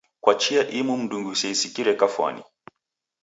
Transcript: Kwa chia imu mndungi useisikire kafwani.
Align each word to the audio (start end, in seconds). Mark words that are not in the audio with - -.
Kwa 0.23 0.35
chia 0.41 0.63
imu 0.79 0.93
mndungi 0.97 1.29
useisikire 1.29 1.93
kafwani. 1.99 2.43